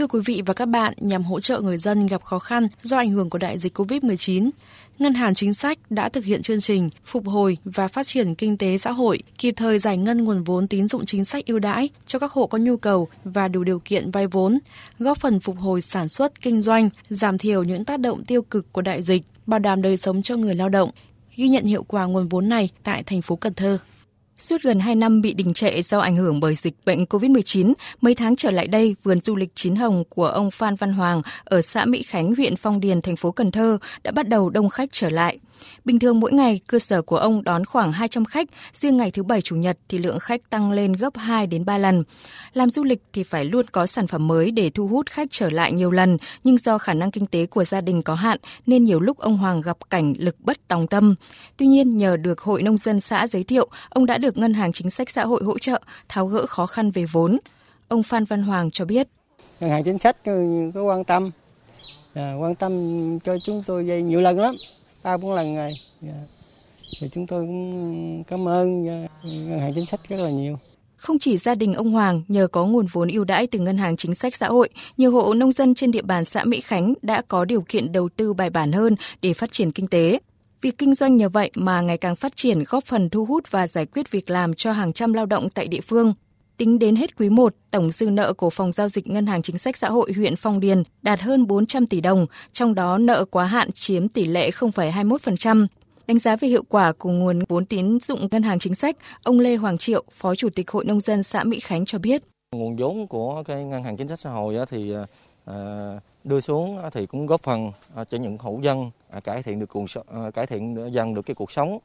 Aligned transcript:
Thưa 0.00 0.06
quý 0.06 0.20
vị 0.24 0.42
và 0.46 0.54
các 0.54 0.66
bạn, 0.66 0.94
nhằm 1.00 1.22
hỗ 1.22 1.40
trợ 1.40 1.60
người 1.60 1.78
dân 1.78 2.06
gặp 2.06 2.22
khó 2.22 2.38
khăn 2.38 2.68
do 2.82 2.96
ảnh 2.96 3.10
hưởng 3.10 3.30
của 3.30 3.38
đại 3.38 3.58
dịch 3.58 3.78
COVID-19, 3.78 4.50
Ngân 4.98 5.14
hàng 5.14 5.34
Chính 5.34 5.54
sách 5.54 5.78
đã 5.90 6.08
thực 6.08 6.24
hiện 6.24 6.42
chương 6.42 6.60
trình 6.60 6.90
phục 7.04 7.26
hồi 7.26 7.56
và 7.64 7.88
phát 7.88 8.06
triển 8.06 8.34
kinh 8.34 8.56
tế 8.56 8.78
xã 8.78 8.92
hội, 8.92 9.22
kịp 9.38 9.54
thời 9.56 9.78
giải 9.78 9.98
ngân 9.98 10.24
nguồn 10.24 10.42
vốn 10.42 10.68
tín 10.68 10.88
dụng 10.88 11.06
chính 11.06 11.24
sách 11.24 11.46
ưu 11.46 11.58
đãi 11.58 11.88
cho 12.06 12.18
các 12.18 12.32
hộ 12.32 12.46
có 12.46 12.58
nhu 12.58 12.76
cầu 12.76 13.08
và 13.24 13.48
đủ 13.48 13.64
điều 13.64 13.78
kiện 13.78 14.10
vay 14.10 14.26
vốn, 14.26 14.58
góp 14.98 15.18
phần 15.18 15.40
phục 15.40 15.58
hồi 15.58 15.80
sản 15.80 16.08
xuất 16.08 16.40
kinh 16.40 16.60
doanh, 16.60 16.88
giảm 17.10 17.38
thiểu 17.38 17.62
những 17.62 17.84
tác 17.84 18.00
động 18.00 18.24
tiêu 18.24 18.42
cực 18.42 18.72
của 18.72 18.82
đại 18.82 19.02
dịch, 19.02 19.22
bảo 19.46 19.60
đảm 19.60 19.82
đời 19.82 19.96
sống 19.96 20.22
cho 20.22 20.36
người 20.36 20.54
lao 20.54 20.68
động. 20.68 20.90
Ghi 21.36 21.48
nhận 21.48 21.64
hiệu 21.64 21.82
quả 21.82 22.06
nguồn 22.06 22.28
vốn 22.28 22.48
này 22.48 22.68
tại 22.82 23.02
thành 23.02 23.22
phố 23.22 23.36
Cần 23.36 23.54
Thơ. 23.54 23.78
Suốt 24.40 24.62
gần 24.62 24.80
2 24.80 24.94
năm 24.94 25.22
bị 25.22 25.34
đình 25.34 25.54
trệ 25.54 25.82
do 25.82 25.98
ảnh 25.98 26.16
hưởng 26.16 26.40
bởi 26.40 26.54
dịch 26.54 26.74
bệnh 26.84 27.04
COVID-19, 27.04 27.72
mấy 28.00 28.14
tháng 28.14 28.36
trở 28.36 28.50
lại 28.50 28.66
đây, 28.66 28.96
vườn 29.02 29.20
du 29.20 29.36
lịch 29.36 29.50
Chín 29.54 29.76
Hồng 29.76 30.04
của 30.08 30.26
ông 30.26 30.50
Phan 30.50 30.74
Văn 30.74 30.92
Hoàng 30.92 31.22
ở 31.44 31.62
xã 31.62 31.84
Mỹ 31.84 32.02
Khánh, 32.02 32.34
huyện 32.34 32.56
Phong 32.56 32.80
Điền, 32.80 33.02
thành 33.02 33.16
phố 33.16 33.30
Cần 33.30 33.50
Thơ 33.50 33.78
đã 34.02 34.10
bắt 34.10 34.28
đầu 34.28 34.50
đông 34.50 34.68
khách 34.68 34.88
trở 34.92 35.08
lại. 35.08 35.38
Bình 35.84 35.98
thường 35.98 36.20
mỗi 36.20 36.32
ngày, 36.32 36.60
cơ 36.66 36.78
sở 36.78 37.02
của 37.02 37.16
ông 37.16 37.44
đón 37.44 37.64
khoảng 37.64 37.92
200 37.92 38.24
khách, 38.24 38.48
riêng 38.72 38.96
ngày 38.96 39.10
thứ 39.10 39.22
Bảy 39.22 39.40
Chủ 39.40 39.56
nhật 39.56 39.78
thì 39.88 39.98
lượng 39.98 40.18
khách 40.18 40.50
tăng 40.50 40.72
lên 40.72 40.92
gấp 40.92 41.16
2 41.16 41.46
đến 41.46 41.64
3 41.64 41.78
lần. 41.78 42.04
Làm 42.52 42.70
du 42.70 42.84
lịch 42.84 43.02
thì 43.12 43.22
phải 43.22 43.44
luôn 43.44 43.66
có 43.72 43.86
sản 43.86 44.06
phẩm 44.06 44.26
mới 44.26 44.50
để 44.50 44.70
thu 44.70 44.86
hút 44.86 45.10
khách 45.10 45.28
trở 45.30 45.50
lại 45.50 45.72
nhiều 45.72 45.90
lần, 45.90 46.16
nhưng 46.44 46.58
do 46.58 46.78
khả 46.78 46.94
năng 46.94 47.10
kinh 47.10 47.26
tế 47.26 47.46
của 47.46 47.64
gia 47.64 47.80
đình 47.80 48.02
có 48.02 48.14
hạn 48.14 48.38
nên 48.66 48.84
nhiều 48.84 49.00
lúc 49.00 49.18
ông 49.18 49.38
Hoàng 49.38 49.60
gặp 49.60 49.76
cảnh 49.90 50.14
lực 50.18 50.36
bất 50.40 50.68
tòng 50.68 50.86
tâm. 50.86 51.14
Tuy 51.56 51.66
nhiên, 51.66 51.96
nhờ 51.96 52.16
được 52.16 52.40
Hội 52.40 52.62
Nông 52.62 52.76
dân 52.78 53.00
xã 53.00 53.26
giới 53.26 53.44
thiệu, 53.44 53.68
ông 53.88 54.06
đã 54.06 54.18
được 54.18 54.36
Ngân 54.38 54.54
hàng 54.54 54.72
Chính 54.72 54.90
sách 54.90 55.10
Xã 55.10 55.24
hội 55.24 55.42
hỗ 55.44 55.58
trợ 55.58 55.80
tháo 56.08 56.26
gỡ 56.26 56.46
khó 56.46 56.66
khăn 56.66 56.90
về 56.90 57.04
vốn. 57.04 57.38
Ông 57.88 58.02
Phan 58.02 58.24
Văn 58.24 58.42
Hoàng 58.42 58.70
cho 58.70 58.84
biết. 58.84 59.08
Ngân 59.60 59.70
hàng 59.70 59.84
Chính 59.84 59.98
sách 59.98 60.16
ừ, 60.24 60.70
có 60.74 60.82
quan 60.82 61.04
tâm, 61.04 61.30
à, 62.14 62.34
quan 62.40 62.54
tâm 62.54 62.72
cho 63.24 63.36
chúng 63.44 63.62
tôi 63.66 63.86
dây 63.86 64.02
nhiều 64.02 64.20
lần 64.20 64.40
lắm 64.40 64.54
ba 65.04 65.16
bốn 65.16 65.34
lần 65.34 65.56
rồi 65.56 65.74
thì 67.00 67.08
chúng 67.12 67.26
tôi 67.26 67.42
cũng 67.46 68.24
cảm 68.24 68.48
ơn 68.48 68.86
dạ. 68.86 69.06
ngân 69.22 69.60
hàng 69.60 69.72
chính 69.74 69.86
sách 69.86 70.00
rất 70.08 70.16
là 70.16 70.30
nhiều 70.30 70.56
không 71.00 71.18
chỉ 71.18 71.36
gia 71.36 71.54
đình 71.54 71.74
ông 71.74 71.90
Hoàng 71.90 72.22
nhờ 72.28 72.46
có 72.46 72.66
nguồn 72.66 72.86
vốn 72.92 73.08
ưu 73.08 73.24
đãi 73.24 73.46
từ 73.46 73.58
ngân 73.58 73.78
hàng 73.78 73.96
chính 73.96 74.14
sách 74.14 74.34
xã 74.34 74.48
hội, 74.48 74.68
nhiều 74.96 75.10
hộ 75.10 75.34
nông 75.34 75.52
dân 75.52 75.74
trên 75.74 75.90
địa 75.90 76.02
bàn 76.02 76.24
xã 76.24 76.44
Mỹ 76.44 76.60
Khánh 76.60 76.94
đã 77.02 77.22
có 77.28 77.44
điều 77.44 77.62
kiện 77.62 77.92
đầu 77.92 78.08
tư 78.16 78.32
bài 78.32 78.50
bản 78.50 78.72
hơn 78.72 78.96
để 79.22 79.34
phát 79.34 79.52
triển 79.52 79.72
kinh 79.72 79.86
tế. 79.86 80.18
Việc 80.62 80.78
kinh 80.78 80.94
doanh 80.94 81.16
nhờ 81.16 81.28
vậy 81.28 81.50
mà 81.54 81.80
ngày 81.80 81.98
càng 81.98 82.16
phát 82.16 82.36
triển 82.36 82.64
góp 82.68 82.84
phần 82.84 83.10
thu 83.10 83.24
hút 83.24 83.50
và 83.50 83.66
giải 83.66 83.86
quyết 83.86 84.10
việc 84.10 84.30
làm 84.30 84.54
cho 84.54 84.72
hàng 84.72 84.92
trăm 84.92 85.12
lao 85.12 85.26
động 85.26 85.50
tại 85.50 85.68
địa 85.68 85.80
phương. 85.80 86.14
Tính 86.60 86.78
đến 86.78 86.96
hết 86.96 87.18
quý 87.18 87.28
1, 87.28 87.54
tổng 87.70 87.90
dư 87.90 88.10
nợ 88.10 88.32
của 88.32 88.50
Phòng 88.50 88.72
Giao 88.72 88.88
dịch 88.88 89.06
Ngân 89.06 89.26
hàng 89.26 89.42
Chính 89.42 89.58
sách 89.58 89.76
Xã 89.76 89.88
hội 89.88 90.12
huyện 90.16 90.36
Phong 90.36 90.60
Điền 90.60 90.82
đạt 91.02 91.20
hơn 91.20 91.46
400 91.46 91.86
tỷ 91.86 92.00
đồng, 92.00 92.26
trong 92.52 92.74
đó 92.74 92.98
nợ 92.98 93.24
quá 93.24 93.44
hạn 93.44 93.72
chiếm 93.72 94.08
tỷ 94.08 94.24
lệ 94.24 94.50
0,21%. 94.50 95.66
Đánh 96.06 96.18
giá 96.18 96.36
về 96.36 96.48
hiệu 96.48 96.62
quả 96.68 96.92
của 96.92 97.10
nguồn 97.10 97.38
vốn 97.48 97.66
tín 97.66 98.00
dụng 98.00 98.28
ngân 98.30 98.42
hàng 98.42 98.58
chính 98.58 98.74
sách, 98.74 98.96
ông 99.22 99.40
Lê 99.40 99.56
Hoàng 99.56 99.78
Triệu, 99.78 100.04
Phó 100.12 100.34
Chủ 100.34 100.48
tịch 100.54 100.70
Hội 100.70 100.84
Nông 100.84 101.00
dân 101.00 101.22
xã 101.22 101.44
Mỹ 101.44 101.60
Khánh 101.60 101.84
cho 101.84 101.98
biết. 101.98 102.22
Nguồn 102.56 102.76
vốn 102.76 103.06
của 103.06 103.42
cái 103.46 103.64
ngân 103.64 103.84
hàng 103.84 103.96
chính 103.96 104.08
sách 104.08 104.18
xã 104.18 104.30
hội 104.30 104.56
thì 104.70 104.94
à, 105.44 105.54
đưa 106.24 106.40
xuống 106.40 106.78
thì 106.92 107.06
cũng 107.06 107.26
góp 107.26 107.42
phần 107.42 107.72
à, 107.96 108.04
cho 108.04 108.18
những 108.18 108.38
hộ 108.38 108.60
dân 108.62 108.90
à, 109.10 109.20
cải 109.20 109.42
thiện 109.42 109.60
được 109.60 109.68
cuộc 109.68 109.86
cải 110.34 110.46
thiện 110.46 110.92
dần 110.92 111.14
được 111.14 111.22
cái 111.22 111.34
cuộc 111.34 111.52
sống 111.52 111.78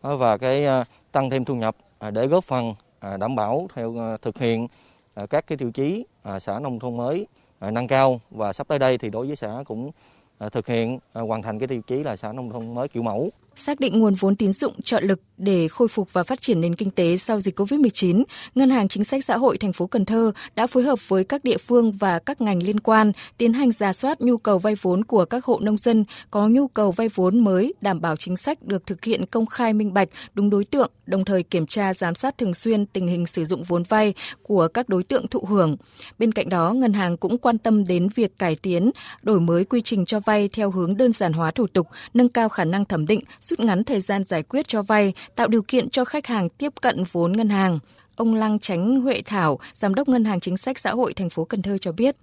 và 0.00 0.38
cái 0.38 0.66
tăng 1.12 1.30
thêm 1.30 1.44
thu 1.44 1.54
nhập 1.54 1.76
để 2.12 2.26
góp 2.26 2.44
phần 2.44 2.74
À, 3.02 3.16
đảm 3.16 3.36
bảo 3.36 3.68
theo 3.74 4.00
à, 4.00 4.16
thực 4.22 4.38
hiện 4.38 4.68
à, 5.14 5.26
các 5.26 5.46
cái 5.46 5.58
tiêu 5.58 5.70
chí 5.70 6.04
xã 6.40 6.58
nông 6.60 6.78
thôn 6.78 6.96
mới 6.96 7.26
nâng 7.60 7.88
cao. 7.88 8.20
Và 8.30 8.52
sắp 8.52 8.68
tới 8.68 8.78
đây 8.78 8.98
thì 8.98 9.10
đối 9.10 9.26
với 9.26 9.36
xã 9.36 9.62
cũng 9.66 9.90
thực 10.52 10.66
hiện 10.66 10.98
hoàn 11.12 11.42
thành 11.42 11.58
cái 11.58 11.68
tiêu 11.68 11.82
chí 11.86 12.02
là 12.02 12.16
xã 12.16 12.32
nông 12.32 12.50
thôn 12.50 12.74
mới 12.74 12.88
kiểu 12.88 13.02
mẫu 13.02 13.30
xác 13.56 13.80
định 13.80 13.98
nguồn 13.98 14.14
vốn 14.14 14.36
tín 14.36 14.52
dụng 14.52 14.82
trợ 14.82 15.00
lực 15.00 15.20
để 15.36 15.68
khôi 15.68 15.88
phục 15.88 16.12
và 16.12 16.22
phát 16.22 16.40
triển 16.40 16.60
nền 16.60 16.74
kinh 16.74 16.90
tế 16.90 17.16
sau 17.16 17.40
dịch 17.40 17.60
Covid-19, 17.60 18.24
Ngân 18.54 18.70
hàng 18.70 18.88
Chính 18.88 19.04
sách 19.04 19.24
Xã 19.24 19.36
hội 19.36 19.58
thành 19.58 19.72
phố 19.72 19.86
Cần 19.86 20.04
Thơ 20.04 20.32
đã 20.54 20.66
phối 20.66 20.82
hợp 20.82 21.08
với 21.08 21.24
các 21.24 21.44
địa 21.44 21.56
phương 21.56 21.92
và 21.92 22.18
các 22.18 22.40
ngành 22.40 22.62
liên 22.62 22.80
quan 22.80 23.12
tiến 23.38 23.52
hành 23.52 23.72
giả 23.72 23.92
soát 23.92 24.20
nhu 24.20 24.36
cầu 24.36 24.58
vay 24.58 24.74
vốn 24.74 25.04
của 25.04 25.24
các 25.24 25.44
hộ 25.44 25.58
nông 25.62 25.76
dân 25.76 26.04
có 26.30 26.48
nhu 26.48 26.68
cầu 26.68 26.90
vay 26.90 27.08
vốn 27.08 27.40
mới, 27.40 27.74
đảm 27.80 28.00
bảo 28.00 28.16
chính 28.16 28.36
sách 28.36 28.62
được 28.62 28.86
thực 28.86 29.04
hiện 29.04 29.26
công 29.26 29.46
khai 29.46 29.72
minh 29.72 29.94
bạch, 29.94 30.08
đúng 30.34 30.50
đối 30.50 30.64
tượng, 30.64 30.90
đồng 31.06 31.24
thời 31.24 31.42
kiểm 31.42 31.66
tra 31.66 31.94
giám 31.94 32.14
sát 32.14 32.38
thường 32.38 32.54
xuyên 32.54 32.86
tình 32.86 33.08
hình 33.08 33.26
sử 33.26 33.44
dụng 33.44 33.62
vốn 33.62 33.82
vay 33.82 34.14
của 34.42 34.68
các 34.68 34.88
đối 34.88 35.02
tượng 35.02 35.28
thụ 35.28 35.44
hưởng. 35.48 35.76
Bên 36.18 36.32
cạnh 36.32 36.48
đó, 36.48 36.72
ngân 36.72 36.92
hàng 36.92 37.16
cũng 37.16 37.38
quan 37.38 37.58
tâm 37.58 37.84
đến 37.84 38.08
việc 38.14 38.38
cải 38.38 38.56
tiến, 38.56 38.90
đổi 39.22 39.40
mới 39.40 39.64
quy 39.64 39.82
trình 39.82 40.04
cho 40.04 40.20
vay 40.20 40.48
theo 40.48 40.70
hướng 40.70 40.96
đơn 40.96 41.12
giản 41.12 41.32
hóa 41.32 41.50
thủ 41.50 41.66
tục, 41.66 41.86
nâng 42.14 42.28
cao 42.28 42.48
khả 42.48 42.64
năng 42.64 42.84
thẩm 42.84 43.06
định, 43.06 43.20
rút 43.44 43.60
ngắn 43.60 43.84
thời 43.84 44.00
gian 44.00 44.24
giải 44.24 44.42
quyết 44.42 44.68
cho 44.68 44.82
vay, 44.82 45.12
tạo 45.36 45.48
điều 45.48 45.62
kiện 45.62 45.90
cho 45.90 46.04
khách 46.04 46.26
hàng 46.26 46.48
tiếp 46.48 46.72
cận 46.80 47.02
vốn 47.12 47.32
ngân 47.32 47.48
hàng. 47.48 47.78
Ông 48.16 48.34
Lăng 48.34 48.58
Tránh 48.58 49.00
Huệ 49.00 49.22
Thảo, 49.24 49.58
Giám 49.74 49.94
đốc 49.94 50.08
Ngân 50.08 50.24
hàng 50.24 50.40
Chính 50.40 50.56
sách 50.56 50.78
Xã 50.78 50.90
hội 50.90 51.14
thành 51.14 51.30
phố 51.30 51.44
Cần 51.44 51.62
Thơ 51.62 51.78
cho 51.78 51.92
biết. 51.92 52.16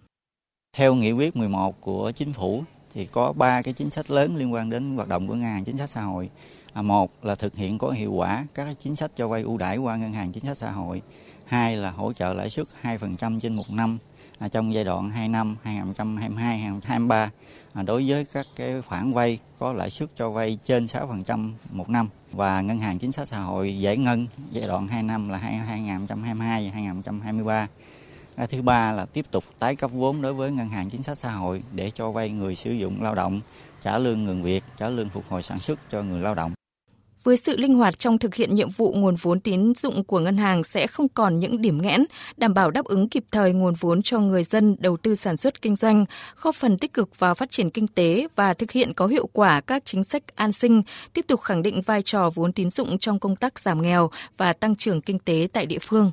Theo 0.77 0.95
nghị 0.95 1.11
quyết 1.11 1.35
11 1.35 1.81
của 1.81 2.11
chính 2.15 2.33
phủ 2.33 2.63
thì 2.93 3.05
có 3.05 3.33
ba 3.33 3.61
cái 3.61 3.73
chính 3.73 3.89
sách 3.89 4.11
lớn 4.11 4.35
liên 4.35 4.53
quan 4.53 4.69
đến 4.69 4.95
hoạt 4.95 5.07
động 5.07 5.27
của 5.27 5.33
ngân 5.33 5.43
hàng 5.43 5.65
chính 5.65 5.77
sách 5.77 5.89
xã 5.89 6.01
hội. 6.01 6.29
À, 6.73 6.81
một 6.81 7.11
là 7.23 7.35
thực 7.35 7.55
hiện 7.55 7.77
có 7.77 7.89
hiệu 7.89 8.11
quả 8.13 8.45
các 8.53 8.67
chính 8.79 8.95
sách 8.95 9.11
cho 9.15 9.27
vay 9.27 9.41
ưu 9.41 9.57
đãi 9.57 9.77
qua 9.77 9.95
ngân 9.95 10.13
hàng 10.13 10.31
chính 10.31 10.43
sách 10.43 10.57
xã 10.57 10.71
hội. 10.71 11.01
Hai 11.45 11.77
là 11.77 11.91
hỗ 11.91 12.13
trợ 12.13 12.33
lãi 12.33 12.49
suất 12.49 12.67
2% 12.83 13.39
trên 13.39 13.55
một 13.55 13.69
năm 13.69 13.97
À, 14.39 14.47
trong 14.47 14.73
giai 14.73 14.83
đoạn 14.83 15.09
2 15.09 15.27
năm 15.27 15.55
2022-2023 15.63 17.27
à, 17.73 17.83
đối 17.83 18.09
với 18.09 18.25
các 18.33 18.47
cái 18.55 18.81
khoản 18.81 19.13
vay 19.13 19.39
có 19.57 19.73
lãi 19.73 19.89
suất 19.89 20.09
cho 20.15 20.29
vay 20.29 20.57
trên 20.63 20.85
6% 20.85 21.51
một 21.71 21.89
năm 21.89 22.09
và 22.31 22.61
ngân 22.61 22.79
hàng 22.79 22.99
chính 22.99 23.11
sách 23.11 23.27
xã 23.27 23.39
hội 23.39 23.79
giải 23.79 23.97
ngân 23.97 24.27
giai 24.51 24.67
đoạn 24.67 24.87
2 24.87 25.03
năm 25.03 25.29
là 25.29 25.37
2022 25.37 26.69
2023 26.69 27.67
à, 28.39 28.45
thứ 28.45 28.61
ba 28.61 28.91
là 28.91 29.05
tiếp 29.05 29.25
tục 29.31 29.43
tái 29.59 29.75
cấp 29.75 29.91
vốn 29.93 30.21
đối 30.21 30.33
với 30.33 30.51
ngân 30.51 30.69
hàng 30.69 30.89
chính 30.89 31.03
sách 31.03 31.17
xã 31.17 31.31
hội 31.31 31.63
để 31.71 31.91
cho 31.91 32.11
vay 32.11 32.29
người 32.29 32.55
sử 32.55 32.71
dụng 32.71 33.03
lao 33.03 33.15
động 33.15 33.39
trả 33.81 33.97
lương 33.97 34.25
ngừng 34.25 34.43
việc 34.43 34.63
trả 34.77 34.89
lương 34.89 35.09
phục 35.09 35.23
hồi 35.29 35.43
sản 35.43 35.59
xuất 35.59 35.79
cho 35.91 36.03
người 36.03 36.21
lao 36.21 36.35
động 36.35 36.51
với 37.23 37.37
sự 37.37 37.57
linh 37.57 37.75
hoạt 37.75 37.99
trong 37.99 38.17
thực 38.17 38.35
hiện 38.35 38.55
nhiệm 38.55 38.69
vụ 38.69 38.93
nguồn 38.93 39.15
vốn 39.15 39.39
tín 39.39 39.73
dụng 39.75 40.03
của 40.03 40.19
ngân 40.19 40.37
hàng 40.37 40.63
sẽ 40.63 40.87
không 40.87 41.09
còn 41.09 41.39
những 41.39 41.61
điểm 41.61 41.81
nghẽn, 41.81 42.05
đảm 42.37 42.53
bảo 42.53 42.71
đáp 42.71 42.85
ứng 42.85 43.09
kịp 43.09 43.23
thời 43.31 43.53
nguồn 43.53 43.73
vốn 43.73 44.01
cho 44.01 44.19
người 44.19 44.43
dân 44.43 44.75
đầu 44.79 44.97
tư 44.97 45.15
sản 45.15 45.37
xuất 45.37 45.61
kinh 45.61 45.75
doanh, 45.75 46.05
góp 46.41 46.55
phần 46.55 46.77
tích 46.77 46.93
cực 46.93 47.19
vào 47.19 47.35
phát 47.35 47.51
triển 47.51 47.69
kinh 47.69 47.87
tế 47.87 48.27
và 48.35 48.53
thực 48.53 48.71
hiện 48.71 48.93
có 48.93 49.07
hiệu 49.07 49.29
quả 49.33 49.61
các 49.61 49.85
chính 49.85 50.03
sách 50.03 50.23
an 50.35 50.53
sinh, 50.53 50.81
tiếp 51.13 51.25
tục 51.27 51.41
khẳng 51.41 51.61
định 51.61 51.81
vai 51.81 52.01
trò 52.01 52.29
vốn 52.29 52.53
tín 52.53 52.69
dụng 52.69 52.99
trong 52.99 53.19
công 53.19 53.35
tác 53.35 53.59
giảm 53.59 53.81
nghèo 53.81 54.09
và 54.37 54.53
tăng 54.53 54.75
trưởng 54.75 55.01
kinh 55.01 55.19
tế 55.19 55.47
tại 55.53 55.65
địa 55.65 55.79
phương. 55.81 56.11